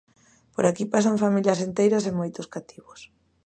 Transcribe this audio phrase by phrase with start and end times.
[0.53, 2.99] Por aquí pasan familias enteiras e moitos cativos.